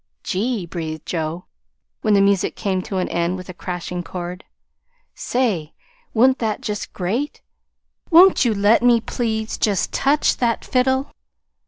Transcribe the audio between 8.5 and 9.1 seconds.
let me,